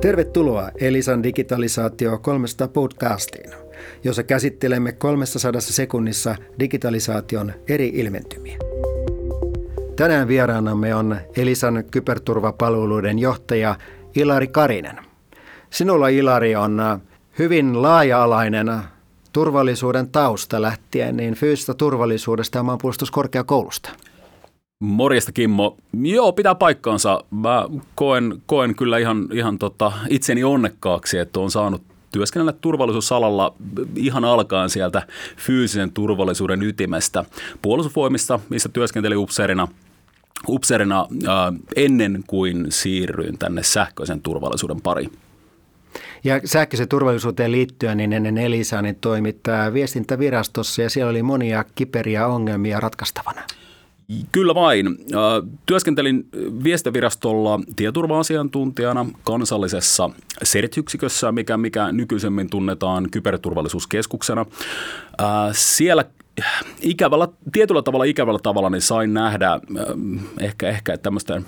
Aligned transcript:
Tervetuloa 0.00 0.70
Elisan 0.80 1.22
digitalisaatio 1.22 2.18
300 2.18 2.68
podcastiin, 2.68 3.50
jossa 4.04 4.22
käsittelemme 4.22 4.92
300 4.92 5.60
sekunnissa 5.60 6.36
digitalisaation 6.60 7.52
eri 7.68 7.88
ilmentymiä. 7.88 8.58
Tänään 9.96 10.28
vieraanamme 10.28 10.94
on 10.94 11.16
Elisan 11.36 11.84
kyberturvapalveluiden 11.90 13.18
johtaja 13.18 13.76
Ilari 14.16 14.46
Karinen. 14.46 14.96
Sinulla 15.70 16.08
Ilari 16.08 16.56
on 16.56 16.82
hyvin 17.38 17.82
laaja-alainen 17.82 18.72
turvallisuuden 19.32 20.08
tausta 20.08 20.62
lähtien 20.62 21.16
niin 21.16 21.34
fyysistä 21.34 21.74
turvallisuudesta 21.74 22.58
ja 22.58 22.62
maanpuolustuskorkeakoulusta. 22.62 23.90
Morjesta 24.80 25.32
Kimmo. 25.32 25.76
Joo, 26.02 26.32
pitää 26.32 26.54
paikkaansa. 26.54 27.24
Mä 27.30 27.66
koen, 27.94 28.42
koen 28.46 28.74
kyllä 28.74 28.98
ihan, 28.98 29.28
ihan 29.32 29.58
tota 29.58 29.92
itseni 30.08 30.44
onnekkaaksi, 30.44 31.18
että 31.18 31.40
on 31.40 31.50
saanut 31.50 31.82
työskennellä 32.12 32.52
turvallisuusalalla 32.52 33.54
ihan 33.94 34.24
alkaen 34.24 34.70
sieltä 34.70 35.02
fyysisen 35.36 35.92
turvallisuuden 35.92 36.62
ytimestä 36.62 37.24
puolustusvoimista, 37.62 38.40
missä 38.48 38.68
työskentelin 38.68 39.18
upseerina, 39.18 39.68
upseerina 40.48 41.06
ää, 41.26 41.52
ennen 41.76 42.24
kuin 42.26 42.66
siirryin 42.68 43.38
tänne 43.38 43.62
sähköisen 43.62 44.20
turvallisuuden 44.20 44.80
pariin. 44.80 45.12
Ja 46.24 46.40
sähköisen 46.44 46.88
turvallisuuteen 46.88 47.52
liittyen 47.52 47.96
niin 47.96 48.12
ennen 48.12 48.38
Elisaa 48.38 48.82
niin 48.82 48.98
toimit 49.00 49.40
viestintävirastossa 49.72 50.82
ja 50.82 50.90
siellä 50.90 51.10
oli 51.10 51.22
monia 51.22 51.64
kiperiä 51.74 52.26
ongelmia 52.26 52.80
ratkaistavana. 52.80 53.42
Kyllä 54.32 54.54
vain. 54.54 54.86
Työskentelin 55.66 56.28
viestivirastolla 56.64 57.60
tietoturva-asiantuntijana 57.76 59.06
kansallisessa 59.24 60.10
CERT-yksikössä, 60.44 61.32
mikä, 61.32 61.56
mikä 61.56 61.92
nykyisemmin 61.92 62.50
tunnetaan 62.50 63.10
kyberturvallisuuskeskuksena. 63.10 64.46
Siellä 65.52 66.04
ikävällä, 66.80 67.28
tietyllä 67.52 67.82
tavalla 67.82 68.04
ikävällä 68.04 68.40
tavalla 68.42 68.70
niin 68.70 68.82
sain 68.82 69.14
nähdä 69.14 69.60
ehkä, 70.40 70.68
ehkä 70.68 70.98
tämmöistä 70.98 71.42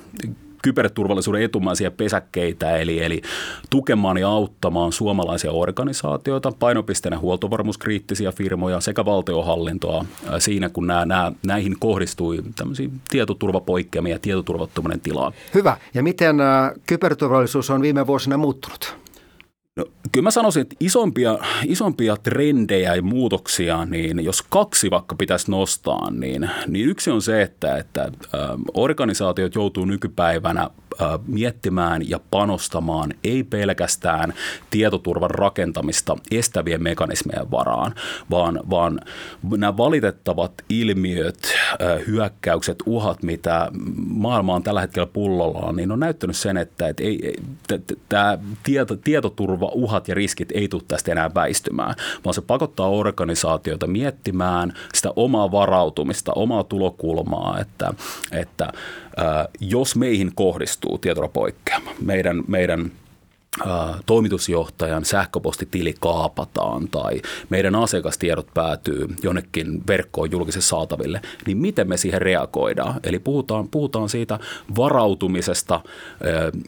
kyberturvallisuuden 0.62 1.42
etumaisia 1.42 1.90
pesäkkeitä, 1.90 2.76
eli, 2.76 3.04
eli 3.04 3.22
tukemaan 3.70 4.18
ja 4.18 4.28
auttamaan 4.28 4.92
suomalaisia 4.92 5.52
organisaatioita, 5.52 6.52
painopisteenä 6.58 7.18
huoltovarmuuskriittisiä 7.18 8.32
firmoja 8.32 8.80
sekä 8.80 9.04
valtiohallintoa 9.04 10.04
siinä, 10.38 10.68
kun 10.68 10.86
nämä, 10.86 11.04
nämä, 11.04 11.32
näihin 11.46 11.76
kohdistui 11.78 12.42
tämmöisiä 12.56 12.88
tietoturvapoikkeamia 13.10 14.14
ja 14.14 14.18
tietoturvattominen 14.18 15.00
tilaa. 15.00 15.32
Hyvä. 15.54 15.76
Ja 15.94 16.02
miten 16.02 16.36
kyberturvallisuus 16.86 17.70
on 17.70 17.82
viime 17.82 18.06
vuosina 18.06 18.36
muuttunut? 18.36 18.96
No, 19.78 19.84
kyllä 20.12 20.24
mä 20.24 20.30
sanoisin, 20.30 20.62
että 20.62 20.76
isompia, 20.80 21.38
isompia 21.66 22.16
trendejä 22.16 22.94
ja 22.94 23.02
muutoksia, 23.02 23.84
niin 23.84 24.24
jos 24.24 24.42
kaksi 24.42 24.90
vaikka 24.90 25.14
pitäisi 25.16 25.50
nostaa, 25.50 26.10
niin, 26.10 26.50
niin 26.66 26.88
yksi 26.88 27.10
on 27.10 27.22
se, 27.22 27.42
että, 27.42 27.76
että 27.76 28.12
organisaatiot 28.74 29.54
joutuu 29.54 29.84
nykypäivänä 29.84 30.70
miettimään 31.27 32.10
ja 32.10 32.20
panostamaan 32.30 33.14
ei 33.24 33.44
pelkästään 33.44 34.34
tietoturvan 34.70 35.30
rakentamista 35.30 36.16
estävien 36.30 36.82
mekanismien 36.82 37.50
varaan, 37.50 37.94
vaan, 38.30 38.60
vaan 38.70 39.00
nämä 39.56 39.76
valitettavat 39.76 40.52
ilmiöt, 40.69 41.54
hyökkäykset, 42.06 42.78
uhat, 42.86 43.22
mitä 43.22 43.69
maailma 44.08 44.54
on 44.54 44.62
tällä 44.62 44.80
hetkellä 44.80 45.06
pullollaan, 45.06 45.76
niin 45.76 45.92
on 45.92 46.00
näyttänyt 46.00 46.36
sen, 46.36 46.56
että, 46.56 46.88
että 46.88 47.03
ei, 47.03 47.36
tämä 48.09 48.38
tieto, 48.62 48.97
tietoturva, 48.97 49.70
uhat 49.75 50.09
ja 50.09 50.15
riskit 50.15 50.53
ei 50.53 50.69
tule 50.69 50.82
tästä 50.88 51.12
enää 51.12 51.34
väistymään, 51.34 51.94
vaan 52.25 52.34
se 52.34 52.41
pakottaa 52.41 52.88
organisaatioita 52.88 53.86
miettimään 53.86 54.72
sitä 54.94 55.12
omaa 55.16 55.53
varautumista, 55.53 56.32
omaa 56.32 56.65
tulokulmaa, 56.65 57.60
että, 57.60 57.94
että 58.32 58.72
jos 59.60 59.96
meihin 59.96 60.32
kohdistuu 60.34 60.98
tietoturvapoikkeama, 60.98 61.90
meidän, 62.00 62.44
meidän 62.46 62.92
toimitusjohtajan 64.06 65.04
sähköpostitili 65.04 65.94
kaapataan 66.00 66.88
tai 66.88 67.22
meidän 67.50 67.74
asiakastiedot 67.74 68.46
päätyy 68.54 69.08
jonnekin 69.22 69.86
verkkoon 69.86 70.30
julkisessa 70.30 70.68
saataville, 70.68 71.20
niin 71.46 71.58
miten 71.58 71.88
me 71.88 71.96
siihen 71.96 72.22
reagoidaan? 72.22 73.00
Eli 73.04 73.18
puhutaan, 73.18 73.68
puhutaan 73.68 74.08
siitä 74.08 74.38
varautumisesta 74.76 75.80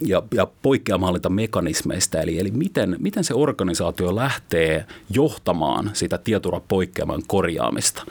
ja, 0.01 0.23
ja 0.33 0.47
poikkeamallintamekanismeista, 0.61 2.21
eli, 2.21 2.39
eli 2.39 2.51
miten, 2.51 2.95
miten 2.99 3.23
se 3.23 3.33
organisaatio 3.33 4.15
lähtee 4.15 4.85
johtamaan 5.09 5.89
sitä 5.93 6.17
tietoturvapoikkeaman 6.17 7.21
korjaamista 7.27 8.03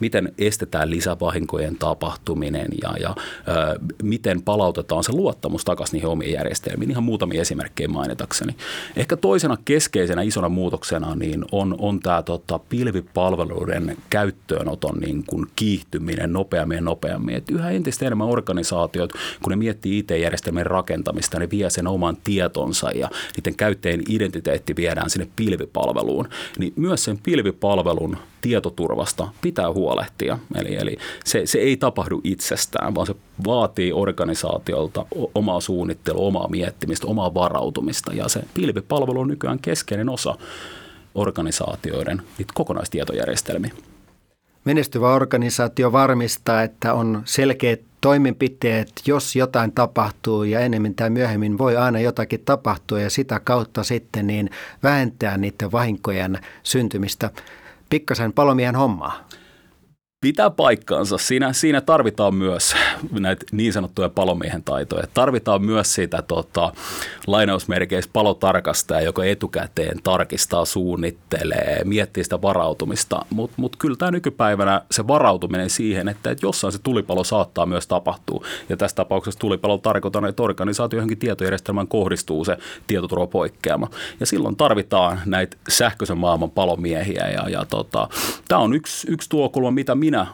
miten 0.00 0.32
estetään 0.38 0.90
lisävahinkojen 0.90 1.76
tapahtuminen 1.76 2.68
ja, 2.82 2.94
ja 3.00 3.14
ö, 3.48 3.78
miten 4.02 4.42
palautetaan 4.42 5.04
se 5.04 5.12
luottamus 5.12 5.64
takaisin 5.64 5.92
niihin 5.92 6.08
omiin 6.08 6.32
järjestelmiin. 6.32 6.90
Ihan 6.90 7.04
muutamia 7.04 7.40
esimerkkejä 7.40 7.88
mainitakseni. 7.88 8.56
Ehkä 8.96 9.16
toisena 9.16 9.56
keskeisenä 9.64 10.22
isona 10.22 10.48
muutoksena 10.48 11.14
niin 11.14 11.44
on, 11.52 11.76
on 11.78 12.00
tämä 12.00 12.22
tota, 12.22 12.58
pilvipalveluiden 12.58 13.96
käyttöönoton 14.10 14.98
niin 14.98 15.24
kuin 15.26 15.46
kiihtyminen 15.56 16.32
nopeammin 16.32 16.76
ja 16.76 16.82
nopeammin. 16.82 17.34
Et 17.34 17.50
yhä 17.50 17.70
entistä 17.70 18.06
enemmän 18.06 18.28
organisaatiot, 18.28 19.12
kun 19.42 19.50
ne 19.50 19.56
miettii 19.56 19.98
IT-järjestelmien 19.98 20.66
rakentamista, 20.66 21.38
ne 21.38 21.50
vie 21.50 21.70
sen 21.70 21.86
oman 21.86 22.16
tietonsa 22.24 22.90
ja 22.90 23.10
niiden 23.36 23.54
käyttäjien 23.54 24.02
identiteetti 24.08 24.76
viedään 24.76 25.10
sinne 25.10 25.28
pilvipalveluun. 25.36 26.28
Niin 26.58 26.72
myös 26.76 27.04
sen 27.04 27.18
pilvipalvelun 27.22 28.16
tietoturvasta 28.40 29.28
pitää 29.40 29.72
huolehtia. 29.88 30.38
Eli, 30.54 30.76
eli 30.76 30.96
se, 31.24 31.46
se 31.46 31.58
ei 31.58 31.76
tapahdu 31.76 32.20
itsestään, 32.24 32.94
vaan 32.94 33.06
se 33.06 33.14
vaatii 33.46 33.92
organisaatiolta 33.92 35.06
omaa 35.34 35.60
suunnittelua, 35.60 36.26
omaa 36.26 36.48
miettimistä, 36.48 37.06
omaa 37.06 37.34
varautumista. 37.34 38.14
Ja 38.14 38.28
se 38.28 38.40
pilvipalvelu 38.54 39.20
on 39.20 39.28
nykyään 39.28 39.58
keskeinen 39.58 40.08
osa 40.08 40.34
organisaatioiden 41.14 42.22
kokonaistietojärjestelmiä. 42.54 43.70
Menestyvä 44.64 45.14
organisaatio 45.14 45.92
varmistaa, 45.92 46.62
että 46.62 46.94
on 46.94 47.22
selkeät 47.24 47.80
toimenpiteet, 48.00 48.92
jos 49.06 49.36
jotain 49.36 49.72
tapahtuu 49.72 50.44
ja 50.44 50.60
enemmän 50.60 50.94
tai 50.94 51.10
myöhemmin 51.10 51.58
voi 51.58 51.76
aina 51.76 52.00
jotakin 52.00 52.42
tapahtua 52.44 53.00
ja 53.00 53.10
sitä 53.10 53.40
kautta 53.40 53.84
sitten 53.84 54.26
niin 54.26 54.50
vähentää 54.82 55.38
niiden 55.38 55.72
vahinkojen 55.72 56.38
syntymistä 56.62 57.30
pikkasen 57.90 58.32
palomiehen 58.32 58.76
hommaa. 58.76 59.28
Pitää 60.20 60.50
paikkaansa. 60.50 61.18
Siinä, 61.18 61.52
siinä 61.52 61.80
tarvitaan 61.80 62.34
myös 62.34 62.74
näitä 63.10 63.46
niin 63.52 63.72
sanottuja 63.72 64.08
palomiehen 64.08 64.62
taitoja. 64.62 65.06
Tarvitaan 65.14 65.62
myös 65.62 65.94
sitä 65.94 66.22
tota, 66.22 66.72
lainausmerkeissä 67.26 68.10
palotarkastajaa, 68.12 69.02
joka 69.02 69.24
etukäteen 69.24 70.02
tarkistaa, 70.02 70.64
suunnittelee, 70.64 71.82
miettii 71.84 72.24
sitä 72.24 72.42
varautumista. 72.42 73.24
Mutta 73.30 73.54
mut 73.56 73.76
kyllä 73.76 73.96
tämä 73.96 74.10
nykypäivänä 74.10 74.82
se 74.90 75.06
varautuminen 75.06 75.70
siihen, 75.70 76.08
että, 76.08 76.30
että 76.30 76.46
jossain 76.46 76.72
se 76.72 76.78
tulipalo 76.82 77.24
saattaa 77.24 77.66
myös 77.66 77.86
tapahtua. 77.86 78.44
Ja 78.68 78.76
tässä 78.76 78.94
tapauksessa 78.94 79.40
tulipalo 79.40 79.78
tarkoitan, 79.78 80.24
että 80.24 80.42
organisaatio 80.42 80.96
johonkin 80.96 81.18
tietojärjestelmään 81.18 81.88
kohdistuu 81.88 82.44
se 82.44 82.58
tietoturvapoikkeama. 82.86 83.90
Ja 84.20 84.26
silloin 84.26 84.56
tarvitaan 84.56 85.20
näitä 85.26 85.56
sähköisen 85.68 86.18
maailman 86.18 86.50
palomiehiä. 86.50 87.28
Ja, 87.28 87.48
ja 87.48 87.64
tota, 87.70 88.08
tämä 88.48 88.60
on 88.60 88.74
yksi, 88.74 89.10
yksi 89.10 89.28
tuokulma, 89.28 89.70
mitä 89.70 89.94
minä 89.94 90.26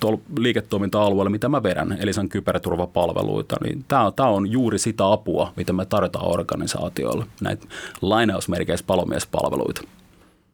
tuolla 0.00 0.18
liiketoiminta-alueella, 0.38 1.30
mitä 1.30 1.48
mä 1.48 1.62
vedän, 1.62 1.98
eli 2.00 2.12
sen 2.12 2.28
kyberturvapalveluita, 2.28 3.56
niin 3.64 3.84
tämä, 3.88 4.12
tämä 4.16 4.28
on 4.28 4.52
juuri 4.52 4.78
sitä 4.78 5.12
apua, 5.12 5.52
mitä 5.56 5.72
me 5.72 5.86
tarjotaan 5.86 6.30
organisaatioille, 6.30 7.24
näitä 7.40 7.66
lainausmerkeissä 8.02 8.86
palomiespalveluita. 8.86 9.82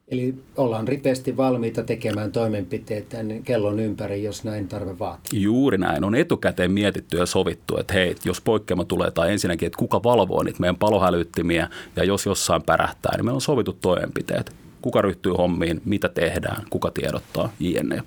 Eli 0.08 0.34
ollaan 0.56 0.88
ripeästi 0.88 1.36
valmiita 1.36 1.82
tekemään 1.82 2.32
toimenpiteitä 2.32 3.18
kellon 3.44 3.80
ympäri, 3.80 4.22
jos 4.22 4.44
näin 4.44 4.68
tarve 4.68 4.98
vaatii. 4.98 5.42
Juuri 5.42 5.78
näin. 5.78 6.04
On 6.04 6.14
etukäteen 6.14 6.70
mietitty 6.70 7.16
ja 7.16 7.26
sovittu, 7.26 7.76
että 7.78 7.94
hei, 7.94 8.16
jos 8.24 8.40
poikkeama 8.40 8.84
tulee 8.84 9.10
tai 9.10 9.32
ensinnäkin, 9.32 9.66
että 9.66 9.78
kuka 9.78 10.02
valvoo 10.02 10.42
niitä 10.42 10.60
meidän 10.60 10.76
palohälyttimiä 10.76 11.68
ja 11.96 12.04
jos 12.04 12.26
jossain 12.26 12.62
pärähtää, 12.62 13.16
niin 13.16 13.24
me 13.24 13.32
on 13.32 13.40
sovittu 13.40 13.72
toimenpiteet. 13.72 14.52
Kuka 14.82 15.02
ryhtyy 15.02 15.32
hommiin, 15.32 15.80
mitä 15.84 16.08
tehdään, 16.08 16.62
kuka 16.70 16.90
tiedottaa, 16.90 17.52
jne. 17.60 18.02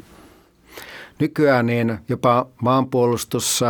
Nykyään 1.19 1.65
niin 1.65 1.97
jopa 2.09 2.47
maanpuolustus 2.61 3.61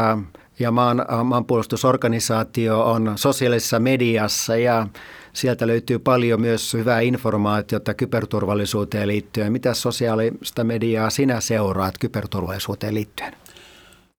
ja 0.59 0.71
maan, 0.71 1.05
maanpuolustusorganisaatio 1.23 2.91
on 2.91 3.13
sosiaalisessa 3.15 3.79
mediassa 3.79 4.57
ja 4.57 4.87
sieltä 5.33 5.67
löytyy 5.67 5.99
paljon 5.99 6.41
myös 6.41 6.73
hyvää 6.73 6.99
informaatiota 6.99 7.93
kyberturvallisuuteen 7.93 9.07
liittyen. 9.07 9.51
Mitä 9.51 9.73
sosiaalista 9.73 10.63
mediaa 10.63 11.09
sinä 11.09 11.41
seuraat 11.41 11.97
kyberturvallisuuteen 11.99 12.93
liittyen? 12.93 13.38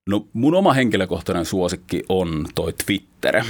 No 0.09 0.27
mun 0.33 0.55
oma 0.55 0.73
henkilökohtainen 0.73 1.45
suosikki 1.45 2.03
on 2.09 2.47
toi 2.55 2.73
Twitter. 2.87 3.45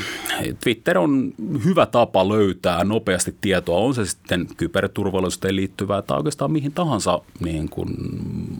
Twitter 0.64 0.98
on 0.98 1.32
hyvä 1.64 1.86
tapa 1.86 2.28
löytää 2.28 2.84
nopeasti 2.84 3.34
tietoa, 3.40 3.78
on 3.78 3.94
se 3.94 4.04
sitten 4.04 4.46
kyberturvallisuuteen 4.56 5.56
liittyvää 5.56 6.02
tai 6.02 6.16
oikeastaan 6.16 6.52
mihin 6.52 6.72
tahansa 6.72 7.20
niin 7.40 7.68
kuin 7.68 7.88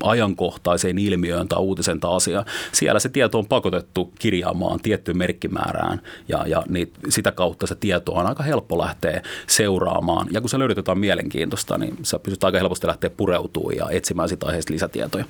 ajankohtaiseen 0.03 0.99
ilmiöön 0.99 1.49
tai 1.49 1.59
uutisen 1.59 2.01
tai 2.01 2.17
asiaan. 2.17 2.45
Siellä 2.73 3.01
se 3.01 3.09
tieto 3.09 3.39
on 3.39 3.47
pakotettu 3.47 4.13
kirjaamaan 4.19 4.81
tiettyyn 4.81 5.19
merkkimäärään 5.19 6.01
ja, 6.29 6.47
ja 6.47 6.63
niin 6.69 6.93
sitä 7.09 7.33
kautta 7.33 7.67
se 7.67 7.75
tieto 7.75 8.13
on 8.13 8.27
aika 8.27 8.43
helppo 8.43 8.79
lähteä 8.79 9.23
seuraamaan. 9.47 10.27
Ja 10.31 10.41
kun 10.41 10.51
se 10.51 10.59
löydät 10.59 10.77
jotain 10.77 10.99
mielenkiintoista, 10.99 11.79
niin 11.79 11.97
sä 12.03 12.19
pystyt 12.19 12.45
aika 12.45 12.59
helposti 12.59 12.87
lähteä 12.87 13.11
pureutumaan 13.11 13.77
ja 13.77 13.91
etsimään 13.91 14.29
sitä 14.29 14.47
aiheesta 14.47 14.73
lisätietoja. 14.73 15.25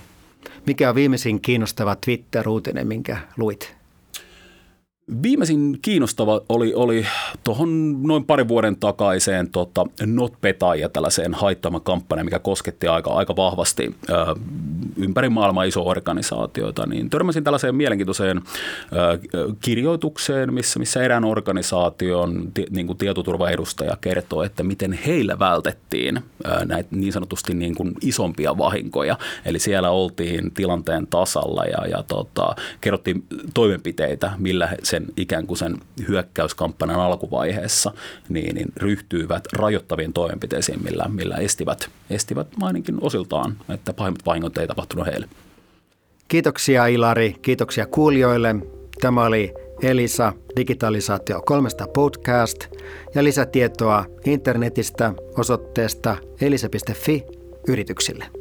Mikä 0.67 0.89
on 0.89 0.95
viimeisin 0.95 1.41
kiinnostava 1.41 1.97
Twitter-uutinen, 1.97 2.87
minkä 2.87 3.17
luit? 3.37 3.80
Viimeisin 5.23 5.79
kiinnostava 5.83 6.41
oli, 6.49 6.75
oli 6.75 7.07
tuohon 7.45 8.03
noin 8.03 8.25
parin 8.25 8.49
vuoden 8.49 8.77
takaiseen 8.77 9.51
tota, 9.51 9.87
NotPeta 10.07 10.75
ja 10.75 10.89
tällaiseen 10.89 11.35
haittamakampanjaan, 11.35 12.27
mikä 12.27 12.39
kosketti 12.39 12.89
aika, 12.89 13.11
aika 13.11 13.37
vahvasti 13.37 13.95
ö, 14.11 14.15
ympäri 14.97 15.29
maailmaa 15.29 15.65
iso 15.65 15.87
organisaatioita, 15.87 16.87
niin 16.87 17.11
törmäsin 17.11 17.45
tällaiseen 17.45 17.75
mielenkiintoiseen 17.75 18.37
ö, 18.37 19.19
kirjoitukseen, 19.61 20.55
missä, 20.55 20.79
missä 20.79 21.03
erään 21.03 21.25
organisaation 21.25 22.53
niin 22.71 22.87
kuin 22.87 22.99
tietoturvaedustaja 22.99 23.97
kertoo, 24.01 24.43
että 24.43 24.63
miten 24.63 24.93
heillä 24.93 25.39
vältettiin 25.39 26.17
ö, 26.17 26.65
näitä 26.65 26.89
niin 26.97 27.13
sanotusti 27.13 27.55
niin 27.55 27.75
kuin 27.75 27.95
isompia 28.01 28.59
vahinkoja. 28.59 29.19
Eli 29.45 29.59
siellä 29.59 29.91
oltiin 29.91 30.51
tilanteen 30.55 31.07
tasalla 31.07 31.65
ja, 31.65 31.87
ja 31.87 32.03
tota, 32.03 32.55
kerrottiin 32.81 33.25
toimenpiteitä, 33.55 34.33
millä 34.39 34.69
se 34.83 35.00
sen 35.01 35.15
ikään 35.17 35.47
kuin 35.47 35.59
sen 35.59 35.77
hyökkäyskampanjan 36.09 37.01
alkuvaiheessa, 37.01 37.93
niin, 38.29 38.55
niin 38.55 38.73
ryhtyivät 38.77 39.45
rajoittaviin 39.53 40.13
toimenpiteisiin, 40.13 40.83
millä, 40.83 41.05
millä 41.09 41.37
estivät, 41.37 41.91
estivät 42.11 42.47
ainakin 42.63 42.99
osiltaan, 43.01 43.57
että 43.69 43.93
pahimmat 43.93 44.27
vahingot 44.27 44.59
ei 44.59 44.67
tapahtunut 44.67 45.07
heille. 45.07 45.29
Kiitoksia 46.29 46.87
Ilari, 46.87 47.37
kiitoksia 47.43 47.87
kuulijoille. 47.87 48.55
Tämä 49.01 49.25
oli 49.25 49.55
Elisa 49.83 50.33
Digitalisaatio 50.57 51.43
300 51.43 51.87
podcast 51.87 52.67
ja 53.15 53.25
lisätietoa 53.25 54.05
internetistä 54.25 55.15
osoitteesta 55.39 56.17
elisa.fi 56.41 57.25
yrityksille. 57.69 58.40